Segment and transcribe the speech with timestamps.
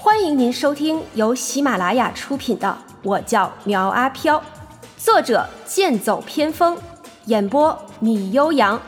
[0.00, 2.68] 欢迎您收听由喜马拉雅出品的
[3.02, 4.38] 《我叫苗阿飘》，
[4.96, 6.80] 作者剑走偏锋，
[7.26, 8.80] 演播米悠扬，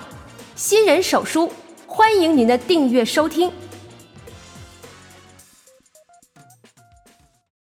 [0.55, 1.53] 新人手书，
[1.85, 3.53] 欢迎您的订阅收听。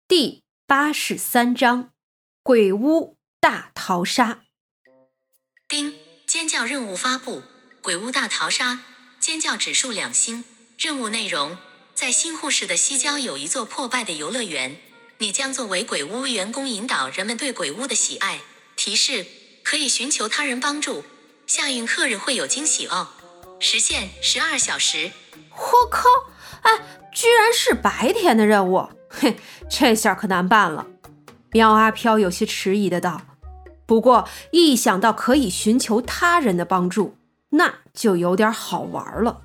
[0.08, 1.90] 第八十三章：
[2.44, 4.42] 鬼屋大逃杀。
[5.68, 5.96] 丁，
[6.28, 7.42] 尖叫任务发布：
[7.82, 8.82] 鬼屋大逃杀，
[9.20, 10.46] 尖叫指数两星。
[10.78, 11.58] 任务内容：
[12.00, 14.78] 在新护士的西郊有一座破败的游乐园，
[15.18, 18.40] 你将作为鬼屋员工引导人们对鬼屋的喜爱。
[18.78, 19.26] 提示：
[19.66, 21.04] 可以寻求他人帮助，
[21.46, 23.10] 下运客人会有惊喜哦。
[23.60, 25.12] 时限：十二小时。
[25.52, 26.08] 我靠！
[26.62, 26.72] 哎，
[27.14, 29.38] 居然是白天的任务，嘿，
[29.70, 30.88] 这下可难办了。
[31.52, 33.24] 喵阿飘有些迟疑的道。
[33.86, 37.18] 不过一想到可以寻求他人的帮助，
[37.50, 39.42] 那就有点好玩了。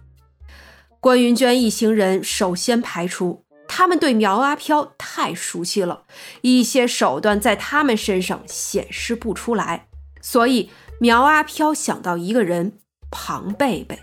[1.05, 6.05] 关云娟一行人首先排除，他们对苗阿飘太熟悉了，
[6.41, 9.87] 一些手段在他们身上显示不出来，
[10.23, 12.79] 所以苗阿飘想到一个人——
[13.13, 13.99] 庞贝贝。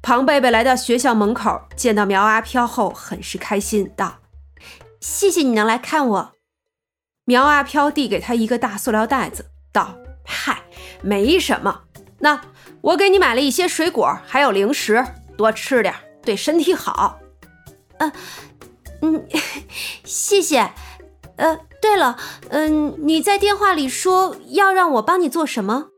[0.00, 4.20] 庞贝贝来到学校门口，见到苗阿飘后，很是开心，道
[4.98, 6.32] ：“谢谢你能来看我。”
[7.26, 10.62] 苗阿飘递给他一个大塑料袋子，道：“嗨，
[11.02, 11.82] 没什么，
[12.20, 12.40] 那
[12.80, 15.04] 我给你买了一些水果，还有零食。”
[15.36, 17.18] 多吃点，对身体好。
[17.98, 18.12] 呃，
[19.00, 19.26] 嗯，
[20.04, 20.72] 谢谢。
[21.36, 22.18] 呃，对了，
[22.50, 25.88] 嗯，你在电话里说要让我帮你做什么？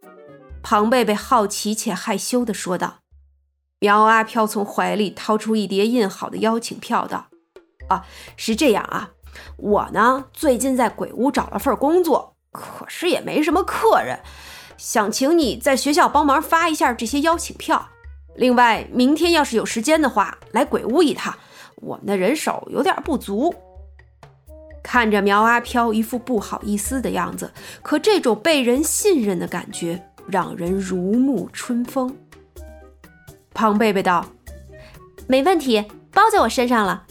[0.62, 3.00] 庞贝贝好奇且害羞地说道。
[3.80, 7.26] 苗阿飘从怀里掏出一叠印好的邀请票，道
[7.90, 9.10] ：“啊，是这样啊，
[9.58, 14.20] 我呢最近在鬼屋找了份工作，可是也没什么客人，
[14.78, 17.88] 想请你在学校帮忙发一下这些邀请票。”
[18.36, 21.34] 另外，明天要是有时间的话，来鬼屋一趟。
[21.76, 23.54] 我们的人手有点不足。
[24.82, 32.16] 看着苗阿飘一副不好意思的样子，可这种被人信任的感觉让人如沐春风。
[33.54, 34.26] 庞贝贝道
[35.26, 37.06] ：“没问题，包在我身上了。”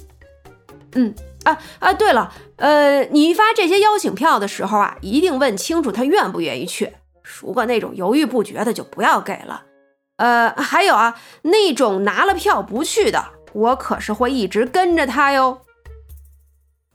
[0.94, 6.94] 嗯啊啊，对了，呃，你发这些邀请票的时候啊，一定问清楚他愿不愿意去。
[7.24, 9.64] 如果那种犹豫不决的，就不要给了。
[10.18, 15.62] 呃，还有啊，那种拿了票不去的，我可是会一直跟着他哟。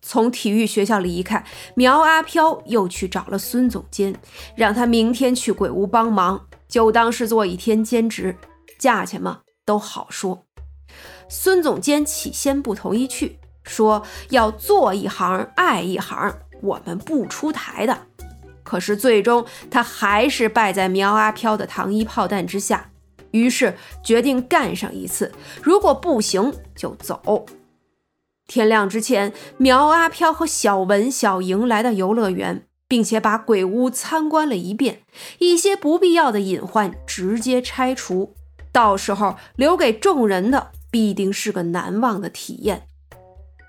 [0.00, 4.14] 从体育学校离开，苗阿飘又去找了孙总监，
[4.54, 8.36] 让他明天去鬼屋帮忙，就当是做一天兼职，
[8.78, 10.46] 价钱嘛都好说。
[11.28, 18.06] 孙总监起先不同意去，说要做一行爱一行，我们不出台的。
[18.62, 22.90] 可是最终他还是败在苗阿飘的糖衣炮弹之下。
[23.32, 27.46] 于是决定干上一次，如果不行就走。
[28.46, 35.02] 天亮之前，苗阿飘和小文、小莹来到游乐园，并且把鬼屋参观了一遍，
[35.38, 38.34] 一些不必要的隐患直接拆除。
[38.72, 42.86] 到时候留给众人的必定是个难忘的体验。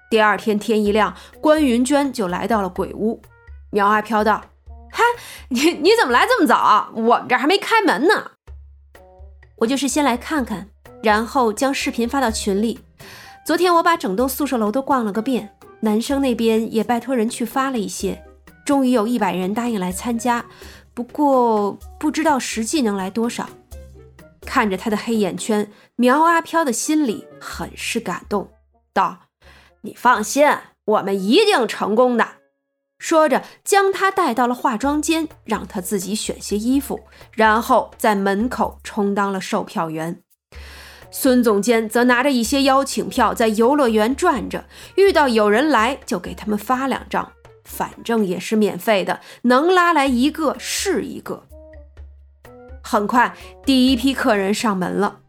[0.10, 3.22] 第二天天一亮，关云娟就来到了鬼屋。
[3.72, 4.46] 苗阿飘道
[4.92, 5.04] ：“嗨，
[5.50, 6.90] 你你怎么来这么早？
[6.96, 8.32] 我们这还没开门呢。”
[9.60, 10.70] 我就是先来看看，
[11.04, 12.80] 然后将视频发到群里。
[13.46, 15.50] 昨天我把整栋宿舍楼都逛了个遍，
[15.82, 18.24] 男生那边也拜托人去发了一些，
[18.66, 20.46] 终于有一百人答应来参加。
[20.94, 23.50] 不过不知道实际能来多少。
[24.42, 28.50] 看着他的黑眼圈，苗阿飘的心里很是感动，
[28.94, 29.20] 道
[29.84, 30.48] ：“你放心，
[30.86, 32.28] 我们一定成功的。”
[33.00, 37.00] 说着，将他带到了化妆间，让他自己选些衣服，
[37.32, 40.22] 然后在门口充当了售票员。
[41.10, 44.66] 孙总监则拿着一些邀请票在游乐园转着，
[44.96, 47.32] 遇到有人来就给他们发两张，
[47.64, 51.46] 反正也是免费的，能拉来一个是一个。
[52.84, 55.20] 很快，第一批客人上门了。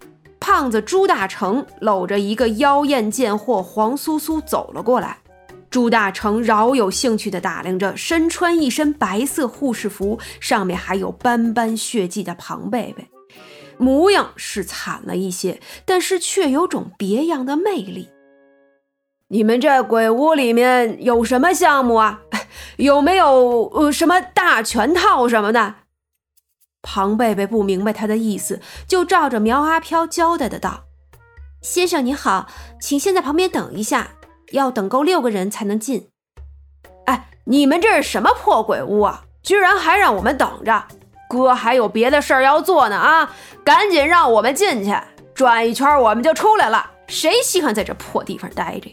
[0.40, 5.18] 胖子朱大成搂着一个妖艳贱货黄苏苏走了过来。
[5.70, 13.08] 朱大成饶有兴趣地打量着身穿一身白色护士服、上面还有斑斑血迹的庞贝贝，
[13.78, 18.08] 模样是惨了一些，但是却有种别样的魅力。
[19.28, 22.22] 你们这鬼屋里面有什么项目啊？
[22.78, 25.76] 有没有呃什么大全套什么的？
[26.82, 30.86] 庞贝贝不明白他的意思，就照着苗阿飘交代的道
[31.62, 32.48] ：“先生您好，
[32.80, 34.14] 请先在旁边等一下。”
[34.50, 36.08] 要等够六个人才能进。
[37.06, 39.24] 哎，你们这是什么破鬼屋啊？
[39.42, 40.84] 居然还让我们等着！
[41.28, 43.34] 哥还有别的事儿要做呢啊！
[43.64, 44.94] 赶紧让我们进去
[45.34, 46.90] 转一圈，我们就出来了。
[47.06, 48.90] 谁稀罕在这破地方待着？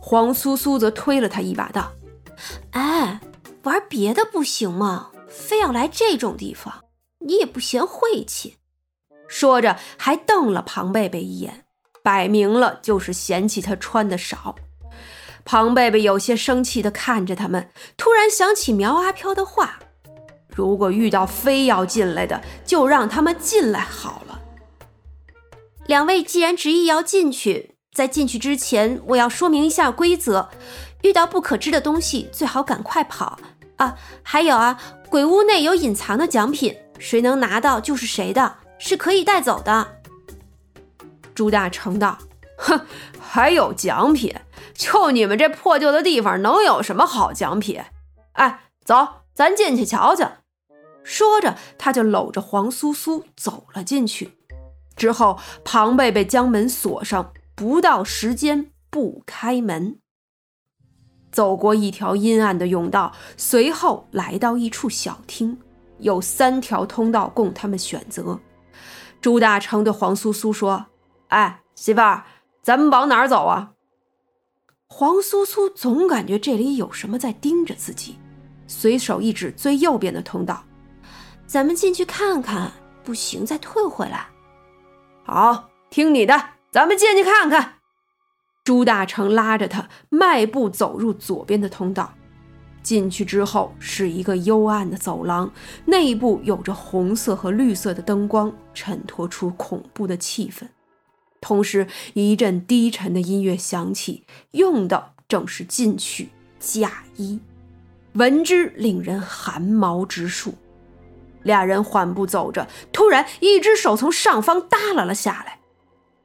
[0.00, 1.92] 黄苏苏则推了他一把，道
[2.72, 3.20] ：“哎，
[3.64, 5.10] 玩别的不行吗？
[5.28, 6.84] 非要来这种地方，
[7.20, 8.56] 你也不嫌晦气。”
[9.26, 11.64] 说着还瞪了庞贝贝一眼，
[12.02, 14.54] 摆明了就是嫌弃他穿的少。
[15.44, 19.78] 庞贝贝有些生气地看着他们，突然想起苗阿飘的话
[20.54, 24.40] ：“如果遇到非要进来的，就让他们进来好了。”
[25.86, 27.74] 两位既然执意要进去。
[27.94, 30.48] 在进去之前，我要说明一下规则：
[31.02, 33.36] 遇到不可知的东西，最好赶快跑
[33.76, 33.96] 啊！
[34.22, 34.78] 还有啊，
[35.08, 39.97] 鬼屋内有隐藏的奖品，谁能拿到就是谁的，是可以带走的。
[41.38, 42.18] 朱大成道
[42.58, 42.80] ：“哼，
[43.20, 44.34] 还有奖品？
[44.74, 47.80] 就你们这破旧的地方，能有什么好奖品？
[48.32, 50.32] 哎，走，咱进去瞧瞧。”
[51.04, 54.32] 说着，他就搂着黄苏苏走了进去。
[54.96, 57.32] 之后，庞贝贝将门锁上。
[57.54, 60.00] 不到时间不开门，
[61.30, 65.60] 走过一条阴暗的甬道，随后来到一处小厅，
[65.98, 68.40] 有三条通道供他们选择。
[69.20, 70.86] 朱大成对黄苏苏说
[71.28, 72.24] ：“哎，媳妇儿，
[72.62, 73.72] 咱们往哪儿走啊？”
[74.88, 78.18] 黄苏苏总感觉这里有什么在盯着自己，
[78.66, 80.64] 随手一指最右边的通道
[81.46, 82.72] ：“咱们进去看看，
[83.04, 84.26] 不行再退回来。”
[85.24, 86.50] 好，听你的。
[86.70, 87.74] 咱们进去看看。
[88.64, 92.12] 朱大成拉着他迈步走入左边的通道，
[92.82, 95.50] 进去之后是一个幽暗的走廊，
[95.86, 100.66] 内部有着红色和绿色的灯光，衬托出恐怖的气氛。
[101.40, 107.40] 同时，一阵低沉的音乐响起，用的正是进去嫁衣，
[108.14, 110.54] 闻之令人寒毛直竖。
[111.44, 115.60] 俩人缓步走着，突然一只手从上方耷拉了下来。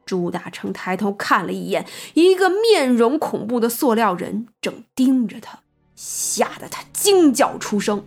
[0.06, 5.60] 朱大成抬头看了一眼，一个面容恐怖的塑料人正盯着他，
[5.96, 8.06] 吓得他惊叫出声。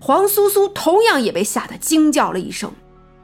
[0.00, 2.72] 黄苏苏同样也被吓得惊叫了一声。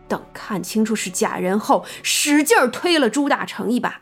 [0.09, 4.01] 等看清楚是假人后，使劲推了朱大成一把：“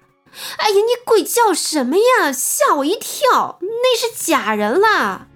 [0.58, 2.32] 哎呀，你鬼叫什么呀？
[2.32, 3.58] 吓我一跳！
[3.60, 5.28] 那是假人啦！”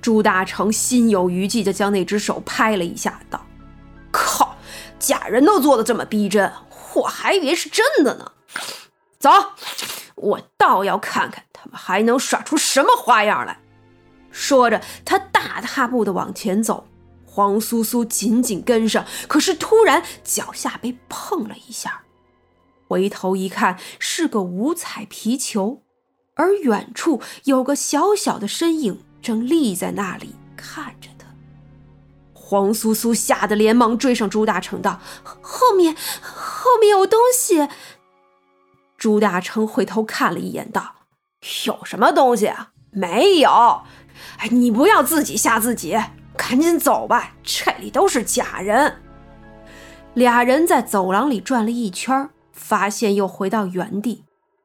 [0.00, 3.46] 朱大成心有余悸地将那只手拍了一下，道
[4.10, 4.56] ：“靠，
[4.98, 6.52] 假人都做的这么逼真。”
[6.94, 8.32] 我还以为是真的呢，
[9.18, 9.30] 走，
[10.14, 13.60] 我倒要看看他们还能耍出什么花样来。
[14.30, 16.86] 说着，他大踏步的往前走，
[17.32, 19.06] 黄苏苏紧紧跟上。
[19.26, 22.02] 可是突然脚下被碰了一下，
[22.86, 25.82] 回头一看，是个五彩皮球，
[26.34, 31.26] 而远处有个小小的身影正立在那里看着他。
[32.34, 37.66] 黄苏苏吓得连忙追上朱大成，道：“后面。”后面有东西。
[38.98, 40.96] 朱大成回头看了一眼，道
[41.66, 42.72] ：“有什么东西啊？
[42.90, 43.50] 没有。
[44.36, 45.98] 哎，你不要自己吓自己，
[46.42, 49.00] 赶紧走吧，这里都是假人。”
[50.14, 54.24] 俩人在走廊里转了一圈，发现又回到原地。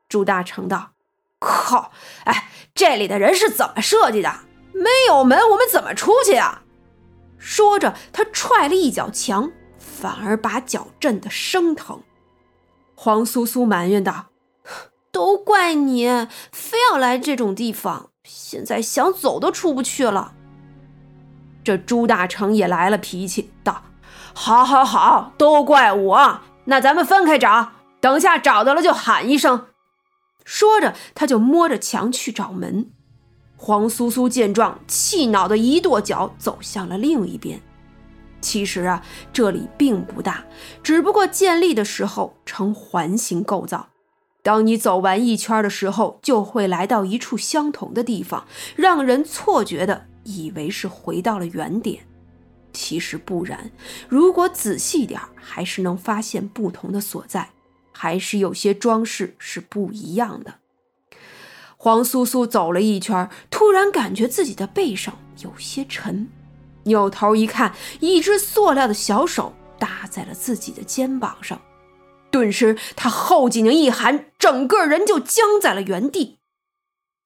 [0.10, 0.94] 朱大成道
[1.40, 1.92] ：“靠！
[2.24, 4.34] 哎，这里的人是怎么设计的？
[4.74, 6.64] 没有门，我们怎么出去啊？”
[7.38, 9.52] 说着，他踹了一脚墙。
[9.80, 12.04] 反而把脚震得生疼，
[12.94, 14.28] 黄苏苏埋怨道
[15.12, 16.06] ：“都怪你，
[16.52, 20.36] 非要来这种地方，现在想走都出不去了。”
[21.68, 23.84] 这朱大成也来了脾气，道
[24.34, 29.66] ：“好，好，好，都怪我，那咱们分开找，等下找到了就喊一声。”
[30.46, 32.90] 说着，他就摸着墙去找门。
[33.58, 37.60] 黄苏苏见状，气恼的一跺脚，走向了另一边。
[38.40, 40.46] 其实啊，这里并不大，
[40.82, 43.90] 只不过建立的时候呈环形构造。
[44.42, 48.46] 当你走完一圈的时候，就会来到一处相同的地方，
[48.78, 52.06] 让人错觉的以为是回到了原点。
[52.74, 53.72] 其实不然，
[54.08, 57.50] 如果仔细点，还是能发现不同的所在，
[57.92, 60.56] 还是有些装饰是不一样的。
[61.78, 66.28] 黄苏苏走了一圈，突然感觉自己的背上有些沉。
[66.84, 71.60] 扭头一看，一只塑料的小手搭在了自己的肩膀上，
[72.30, 76.38] 顿时他后脊梁一寒，整个人就僵在了原地。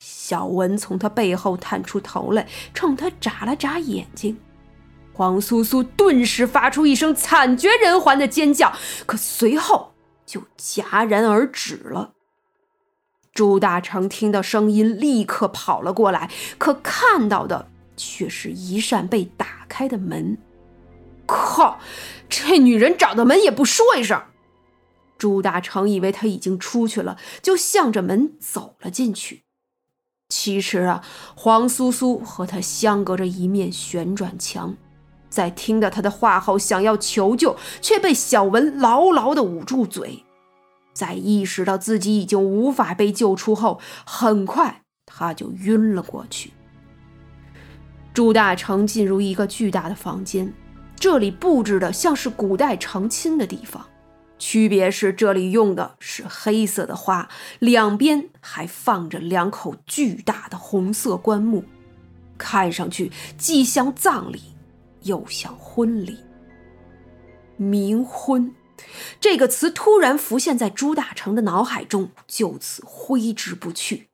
[0.01, 4.37] 小文从他背后探出头来，冲他眨了眨眼睛。
[5.13, 8.73] 黄苏苏顿时发出一声惨绝人寰的尖叫，
[9.05, 9.93] 可随后
[10.25, 12.13] 就戛然而止了。
[13.31, 17.69] 朱大成听到声音，立刻跑了过来，可看到的。
[17.97, 20.39] 却是一扇被打开的门。
[21.27, 21.79] 靠！
[22.27, 24.19] 这女人找到门也不说一声。
[25.19, 29.43] 朱大成以为他已经出去了，就向着门走了进去。
[30.31, 31.03] 其实啊，
[31.35, 34.77] 黄苏苏和他相隔着一面旋转墙，
[35.29, 40.23] 在听到他的话后，想要求救，却被小文牢牢地捂住嘴。
[40.93, 46.53] 在意识到自己已经无法被救出后，很快他就晕了过去。
[48.13, 50.53] 朱大成进入一个巨大的房间，
[50.95, 53.85] 这里布置的像是古代成亲的地方，
[54.41, 57.29] 区别是这里用的是黑色的花，
[57.59, 61.63] 两边还放着两口巨大的红色棺木，
[62.39, 64.41] 看上去既像葬礼，
[65.03, 66.17] 又像婚礼。
[67.59, 68.55] 冥婚。
[69.19, 74.07] 这个词突然浮现在朱大成的脑海中，就此挥之不去。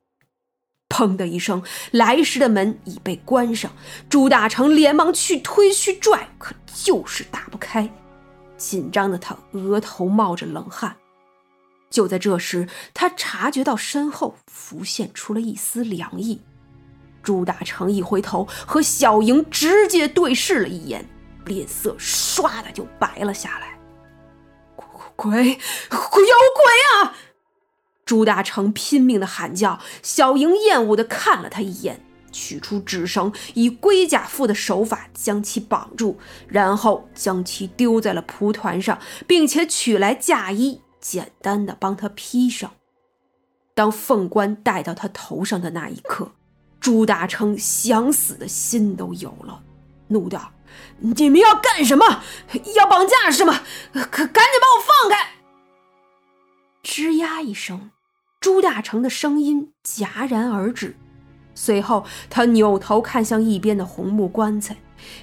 [0.90, 3.72] 砰的一声，来时的门已被关上。
[4.10, 7.90] 朱大成连忙去推去拽，可就是打不开。
[8.58, 10.96] 紧张的他额头冒着冷汗。
[11.88, 16.42] 就在这时，他察觉到身后浮现出了一丝凉意。
[17.22, 21.08] 朱大成一回头，和小莹直接对视了一眼，
[21.46, 23.78] 脸色唰的就白了下来。
[25.16, 25.56] 鬼，有
[25.90, 27.16] 鬼啊！
[28.04, 32.04] 朱大成拼命的喊叫，小莹厌恶的看了他一眼，
[32.38, 36.16] 取出纸绳，以龟甲妇的手法将其绑住，
[36.46, 42.70] 然后将其丢在了蒲团上，并且取来嫁衣，简单的帮他披上。
[43.74, 46.30] 当凤冠戴到他头上的那一刻，
[46.78, 49.62] 朱大成想死的心都有了，
[50.08, 50.52] 怒道。
[50.98, 52.22] 你们要干什么？
[52.76, 53.62] 要绑架是吗？
[53.92, 55.32] 可赶紧把我放开！
[56.84, 57.90] 吱呀一声，
[58.40, 60.96] 朱大成的声音戛然而止。
[61.60, 64.76] 随后，他扭头看向一边的红木棺材，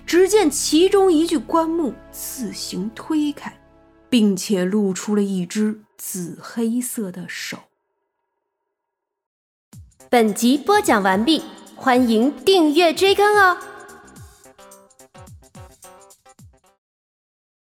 [0.05, 3.57] 只见其中一具棺木自行推开，
[4.09, 7.59] 并且露出了一只紫黑色的手。
[10.09, 11.41] 本集播讲完毕，
[11.73, 13.57] 欢迎订阅追更哦！